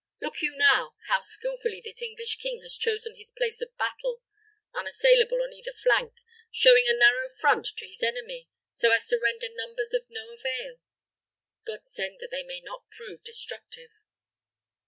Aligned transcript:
Look 0.19 0.41
you 0.41 0.55
now, 0.57 0.95
how 1.09 1.21
skillfully 1.21 1.79
this 1.79 2.01
English 2.01 2.37
king 2.39 2.63
has 2.63 2.75
chosen 2.75 3.15
his 3.17 3.29
place 3.37 3.61
of 3.61 3.77
battle, 3.77 4.23
unassailable 4.73 5.43
on 5.43 5.53
either 5.53 5.73
flank, 5.73 6.15
showing 6.49 6.85
a 6.87 6.97
narrow 6.97 7.29
front 7.39 7.67
to 7.77 7.87
his 7.87 8.01
enemy, 8.01 8.49
so 8.71 8.89
as 8.89 9.05
to 9.09 9.19
render 9.21 9.45
numbers 9.53 9.93
of 9.93 10.07
no 10.09 10.31
avail. 10.31 10.79
God 11.67 11.85
send 11.85 12.17
that 12.19 12.31
they 12.31 12.41
may 12.41 12.61
not 12.61 12.89
prove 12.89 13.23
destructive." 13.23 13.91